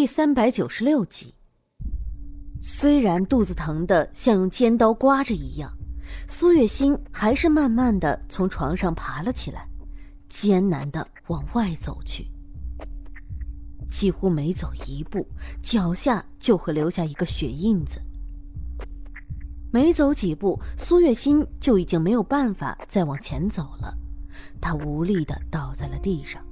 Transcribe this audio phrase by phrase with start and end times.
[0.00, 1.34] 第三百九十六集。
[2.62, 5.70] 虽然肚子疼的像用尖刀刮着一样，
[6.26, 9.68] 苏月心还是慢慢的从床上爬了起来，
[10.30, 12.26] 艰难的往外走去。
[13.90, 15.28] 几乎每走一步，
[15.60, 18.00] 脚下就会留下一个血印子。
[19.70, 23.94] 没走几步，苏月心就已经没有办法再往前走了，
[24.62, 26.42] 她无力的倒在了地上。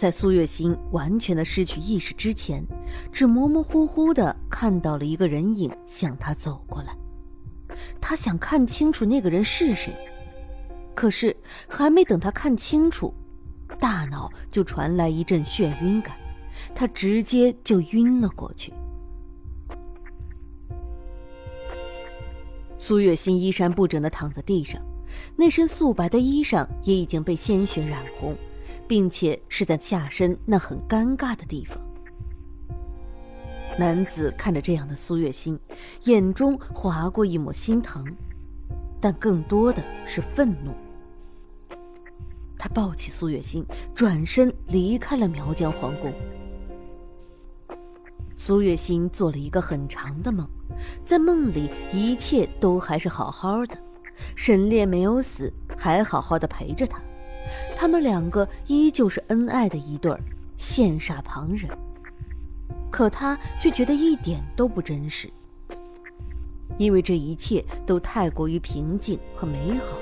[0.00, 2.64] 在苏月心完全的失去意识之前，
[3.12, 6.96] 只模模糊糊的看到了一个人影向他走过来。
[8.00, 9.94] 他想看清楚那个人是谁，
[10.94, 11.36] 可是
[11.68, 13.12] 还没等他看清楚，
[13.78, 16.16] 大脑就传来一阵眩晕感，
[16.74, 18.72] 他直接就晕了过去。
[22.78, 24.80] 苏月心衣衫不整的躺在地上，
[25.36, 28.34] 那身素白的衣裳也已经被鲜血染红。
[28.90, 31.78] 并且是在下身那很尴尬的地方。
[33.78, 35.56] 男子看着这样的苏月心，
[36.06, 38.04] 眼中划过一抹心疼，
[39.00, 40.72] 但更多的是愤怒。
[42.58, 46.12] 他抱起苏月心，转身离开了苗疆皇宫。
[48.34, 50.44] 苏月心做了一个很长的梦，
[51.04, 53.78] 在梦里一切都还是好好的，
[54.34, 57.00] 沈烈没有死，还好好的陪着他。
[57.76, 60.20] 他们两个依旧是恩爱的一对儿，
[60.58, 61.70] 羡煞旁人。
[62.90, 65.30] 可他却觉得一点都不真实，
[66.76, 69.96] 因为这一切都太过于平静和美好，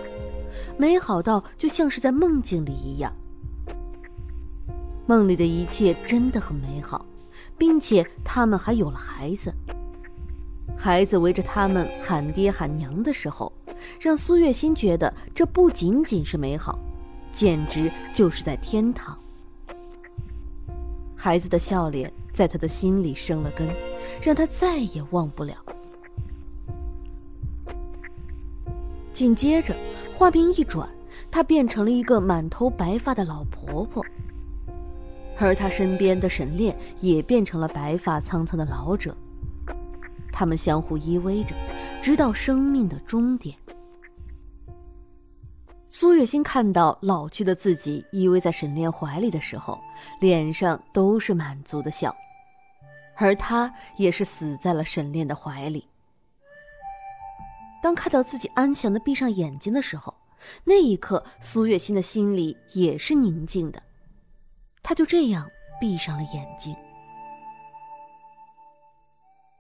[0.79, 3.15] 美好到就像是在梦境里一样。
[5.07, 7.05] 梦里的一切真的很美好，
[7.57, 9.53] 并且他们还有了孩子。
[10.77, 13.53] 孩子围着他们喊爹喊娘的时候，
[14.01, 16.79] 让苏月心觉得这不仅仅是美好。
[17.39, 19.17] 简直就是在天堂。
[21.15, 23.69] 孩子的笑脸在他的心里生了根，
[24.21, 25.55] 让他再也忘不了。
[29.13, 29.73] 紧接着，
[30.13, 30.89] 画面一转，
[31.31, 34.05] 她变成了一个满头白发的老婆婆，
[35.39, 39.17] 而她身边的沈炼也变成了白发苍苍的老者。
[40.33, 41.55] 他们相互依偎着，
[42.03, 43.57] 直到生命的终点。
[45.91, 49.81] 苏月心看到老去的自己依偎在沈炼怀里的时候，
[50.21, 52.15] 脸上都是满足的笑，
[53.17, 55.89] 而他也是死在了沈炼的怀里。
[57.83, 60.13] 当看到自己安详的闭上眼睛的时候，
[60.63, 63.83] 那一刻苏月心的心里也是宁静的，
[64.83, 65.49] 他就这样
[65.81, 66.77] 闭上了眼睛。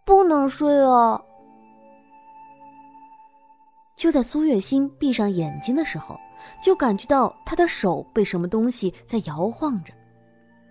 [0.04, 1.22] 不能睡啊！
[3.98, 6.18] 就在苏月心闭上眼睛的时候。
[6.62, 9.92] 就感觉到她的手被什么东西在摇晃着，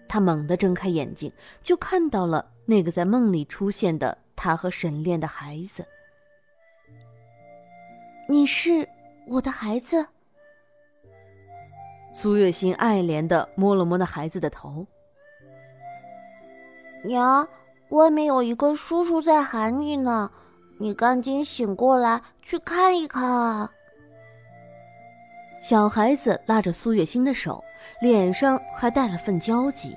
[0.08, 1.30] 她猛地睁开眼睛，
[1.62, 5.86] 就看到了那个在梦里出现的她和沈炼的孩子。
[8.30, 8.88] 你是
[9.28, 10.08] 我的孩子。
[12.14, 14.88] 苏月心爱怜的摸了摸那孩子的头。
[17.04, 17.46] 娘，
[17.90, 20.32] 外面有一个叔叔在喊你呢，
[20.80, 23.72] 你赶紧醒过来去看一看啊。
[25.62, 27.64] 小孩子拉着苏月心的手，
[28.02, 29.96] 脸上还带了份焦急。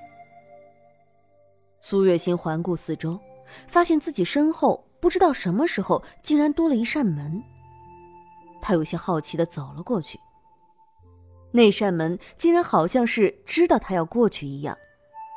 [1.81, 3.19] 苏月心环顾四周，
[3.69, 7.43] 发现自己身后不知道什么时候竟然多了一扇门。
[8.63, 10.19] 他有些好奇的走了过去。
[11.53, 14.77] 那扇门竟然好像是知道他要过去一样，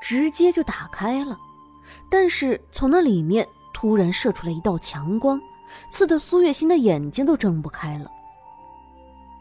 [0.01, 1.37] 直接就打开了。
[2.09, 5.41] 但是从那里面突然射出来一道强光，
[5.89, 8.09] 刺得苏月心的眼睛都睁不开了。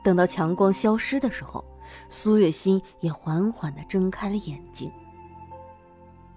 [0.03, 1.65] 等到强光消失的时候，
[2.09, 4.91] 苏月心也缓缓的睁开了眼睛。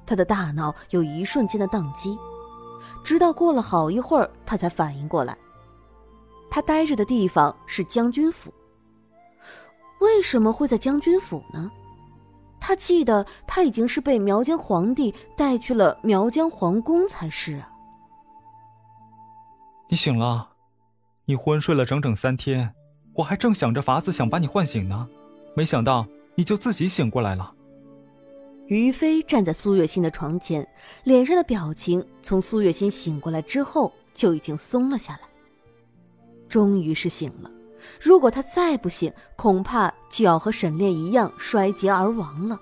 [0.06, 2.16] 他的大脑有一瞬间的宕机，
[3.04, 5.36] 直到过了好一会儿，他才反应过来，
[6.52, 8.54] 他待着的地方是将军府。
[10.00, 11.72] 为什么会在将军府呢？
[12.60, 17.72] 他记得他已经是被苗疆皇帝带去了苗疆皇宫才是啊。
[19.88, 20.50] 你醒了，
[21.26, 22.74] 你昏睡了整整三天。
[23.14, 25.08] 我还正想着法子想把你唤醒呢，
[25.56, 26.06] 没想到
[26.36, 27.54] 你就自己醒过来了。
[28.68, 30.68] 于飞站在苏月心的床前，
[31.04, 35.20] 脸上的表情从苏月心醒过来之后就已经松了下来。
[36.50, 37.52] 终于是醒了，
[38.02, 42.60] 如果他再不醒，恐怕就要和沈炼一样衰竭而亡了。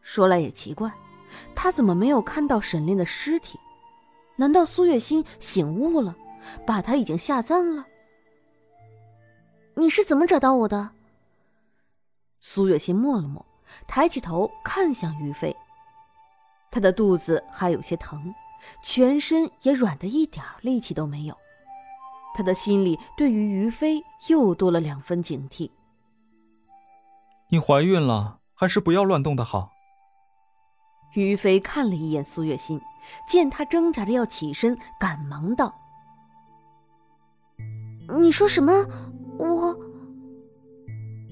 [0.00, 0.90] 说来也奇怪，
[1.54, 3.58] 他怎么没有看到沈炼的尸体？
[4.40, 6.16] 难道苏月心醒悟了，
[6.66, 7.84] 把他已经下葬了？
[9.74, 10.92] 你是怎么找到我的？
[12.40, 13.44] 苏月心默了默，
[13.86, 15.54] 抬起头看向于飞。
[16.70, 18.34] 他的肚子还有些疼，
[18.82, 21.36] 全身也软得一点力气都没有。
[22.34, 25.70] 他的心里对于于飞又多了两分警惕。
[27.50, 29.70] 你怀孕了，还是不要乱动的好。
[31.12, 32.80] 于飞看了一眼苏月心，
[33.26, 35.74] 见他挣扎着要起身，赶忙道
[38.20, 38.72] ：“你说什么？
[39.38, 39.78] 我……”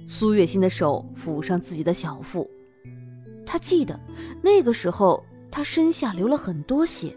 [0.08, 2.48] 苏月心的手抚上自己的小腹，
[3.44, 3.98] 他记得
[4.42, 7.14] 那个时候他身下流了很多血，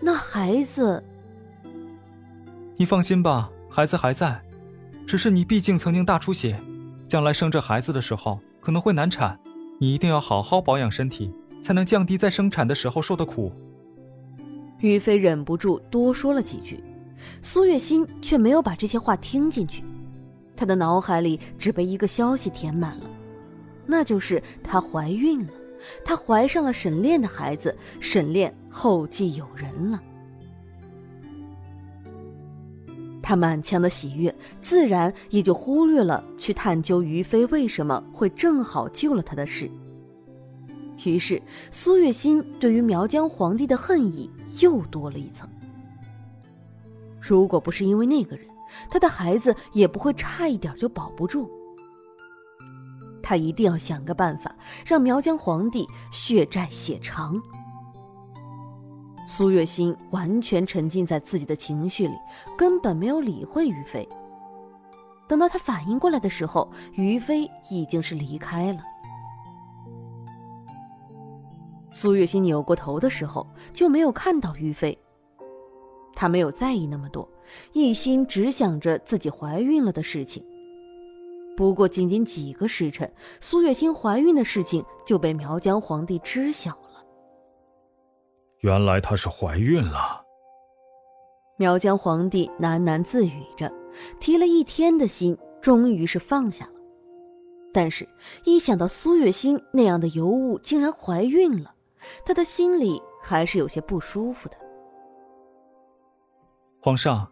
[0.00, 1.02] 那孩子……
[2.76, 4.40] 你放心吧，孩子还在，
[5.06, 6.60] 只是你毕竟曾经大出血，
[7.08, 9.38] 将来生这孩子的时候可能会难产，
[9.78, 11.34] 你一定要好好保养身体。
[11.62, 13.52] 才能降低在生产的时候受的苦。
[14.80, 16.82] 于飞忍不住多说了几句，
[17.42, 19.84] 苏月心却没有把这些话听进去，
[20.56, 23.10] 她的脑海里只被一个消息填满了，
[23.86, 25.52] 那就是她怀孕了，
[26.04, 30.00] 她怀上了沈炼的孩子，沈炼后继有人了。
[33.22, 39.70] 他满腔的喜悦，自然也就忽略了去探究于飞为什么会正好救了他的事。
[41.04, 41.40] 于是，
[41.70, 44.28] 苏月心对于苗疆皇帝的恨意
[44.60, 45.48] 又多了一层。
[47.20, 48.48] 如果不是因为那个人，
[48.90, 51.50] 他的孩子也不会差一点就保不住。
[53.22, 54.54] 他一定要想个办法，
[54.84, 57.40] 让苗疆皇帝血债血偿。
[59.26, 62.14] 苏月心完全沉浸在自己的情绪里，
[62.58, 64.08] 根本没有理会于飞。
[65.28, 68.80] 等到他反应过来的时候，于飞已经是离开了。
[71.90, 74.96] 苏月心扭过头的时候，就没有看到于飞。
[76.14, 77.28] 她没有在意那么多，
[77.72, 80.44] 一心只想着自己怀孕了的事情。
[81.56, 83.10] 不过仅仅几个时辰，
[83.40, 87.04] 苏月心怀孕的事情就被苗疆皇帝知晓了。
[88.60, 90.22] 原来她是怀孕了。
[91.56, 93.70] 苗疆皇帝喃喃自语着，
[94.18, 96.72] 提了一天的心终于是放下了。
[97.72, 98.08] 但是，
[98.44, 101.74] 一想到苏月心那样的尤物竟然怀孕了，
[102.24, 104.56] 他的心里还是有些不舒服的。
[106.80, 107.30] 皇上，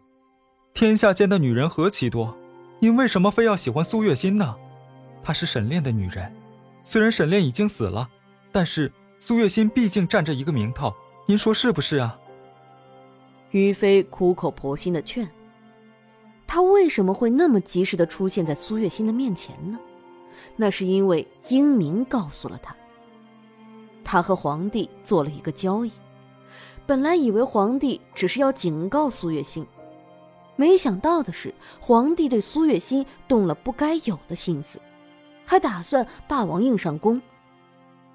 [0.73, 2.35] 天下间的女人何其多，
[2.79, 4.55] 您为什么非要喜欢苏月心呢？
[5.23, 6.31] 她是沈炼的女人，
[6.83, 8.09] 虽然沈炼已经死了，
[8.51, 10.93] 但是苏月心毕竟占着一个名头，
[11.25, 12.17] 您说是不是啊？
[13.51, 15.27] 于飞苦口婆心的劝。
[16.45, 19.79] 他为什么会那么及时的出现在苏月心的面前呢？
[20.55, 22.75] 那是因为英明告诉了他。
[24.11, 25.91] 他和皇帝做了一个交易，
[26.87, 29.63] 本来以为皇帝只是要警告苏月心，
[30.55, 34.81] 没想到的是，皇帝对苏月心动了不该有的心思，
[35.45, 37.21] 还打算霸王硬上弓，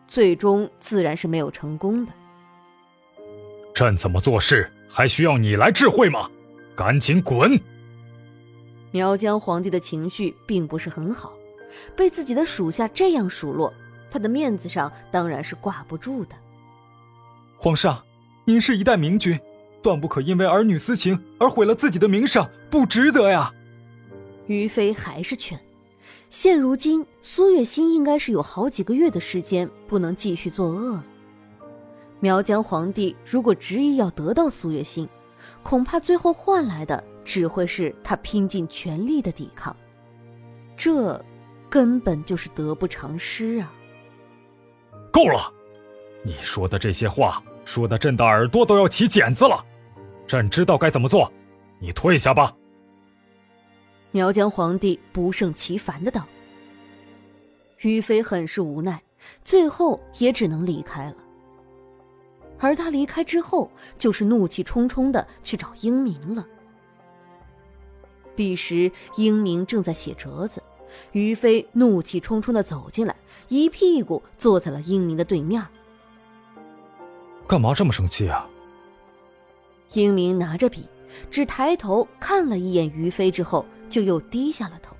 [0.08, 2.12] 最终自然是没有成功的。
[3.72, 6.28] 朕怎么做事还需要你来智慧吗？
[6.74, 7.56] 赶紧滚！
[8.90, 11.32] 苗疆皇帝的情绪并不是很好，
[11.94, 13.72] 被自己的属下这样数落。
[14.14, 16.36] 他的面子上当然是挂不住的。
[17.58, 18.00] 皇上，
[18.44, 19.36] 您是一代明君，
[19.82, 23.52] 断不可因为儿女私情而毁了自己的名声，不值得呀。
[24.46, 25.58] 于飞还是劝，
[26.30, 31.04] 现如今苏月心应该是有好几个月的时间不能继续作恶了。
[32.20, 35.08] 苗疆皇帝如果执意要得到苏月心，
[35.64, 39.74] 恐怕最后换来的只会是他拼尽全力的抵抗，
[40.76, 41.20] 这
[41.68, 43.72] 根本就是得不偿失啊。
[45.14, 45.48] 够了！
[46.24, 49.64] 你说的这些话，说的朕的耳朵都要起茧子了。
[50.26, 51.32] 朕知道该怎么做，
[51.78, 52.52] 你退下吧。
[54.10, 56.26] 苗疆皇帝不胜其烦的道。
[57.82, 59.00] 于飞很是无奈，
[59.44, 61.16] 最后也只能离开了。
[62.58, 66.44] 而他离开之后，就是怒气冲冲的去找英明了。
[68.34, 70.60] 彼时，英明正在写折子。
[71.12, 73.14] 于飞怒气冲冲的走进来，
[73.48, 75.64] 一屁股坐在了英明的对面。
[77.46, 78.46] 干嘛这么生气啊？
[79.92, 80.86] 英明拿着笔，
[81.30, 84.96] 只抬头看了一眼于飞，之后就又低下了头。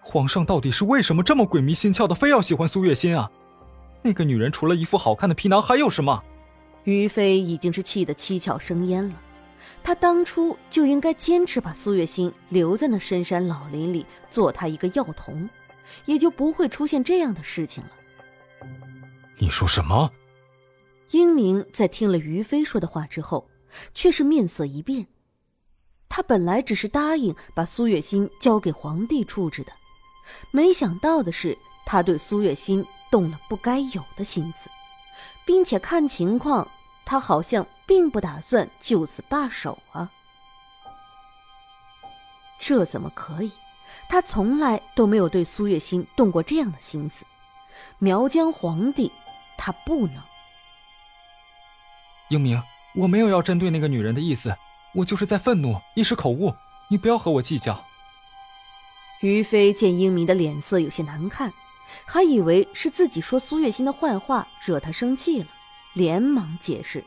[0.00, 3.30] 皇上到底是为什么这么鬼迷心窍的，非要喜欢苏月心啊？
[4.02, 6.22] 那个女人除了一副好看的皮囊，还有什么？
[6.82, 9.14] 于飞已经是气得七窍生烟了。
[9.82, 15.48] 他当初就应该坚持把苏月心留在那深山老林里做他一个药童，
[16.04, 17.90] 也就不会出现这样的事情了。
[19.38, 20.10] 你说什么？
[21.10, 23.48] 英明在听了于飞说的话之后，
[23.92, 25.06] 却是面色一变。
[26.08, 29.72] 他本来只是答应把苏月心交给皇帝处置的，
[30.50, 34.70] 没想到的是，他对苏月心动了不该有的心思，
[35.44, 36.66] 并且看情况，
[37.04, 40.10] 他好像并不打算就此罢手啊。
[42.58, 43.52] 这怎么可以？
[44.08, 47.24] 他从来都没有对苏月心动过这样的心思。
[47.98, 49.12] 苗疆皇帝，
[49.58, 50.22] 他不能。
[52.30, 52.62] 英明，
[52.94, 54.56] 我没有要针对那个女人的意思，
[54.94, 56.54] 我就是在愤怒，一时口误，
[56.88, 57.84] 你不要和我计较。
[59.20, 61.52] 于飞见英明的脸色有些难看，
[62.06, 65.48] 还以为是自己说苏月心的坏话惹他生气了，
[65.94, 67.02] 连忙解释。